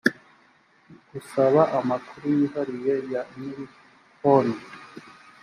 [1.11, 3.65] gusaba amakuru yihariye ya nyiri
[4.19, 4.65] konti